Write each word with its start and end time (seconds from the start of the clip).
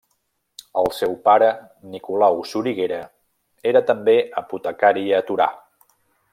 El 0.83 0.87
seu 0.99 1.11
pare, 1.27 1.49
Nicolau 1.91 2.41
Soriguera, 2.53 2.99
era 3.73 3.85
també 3.93 4.17
apotecari 4.43 5.07
a 5.19 5.25
Torà. 5.31 5.49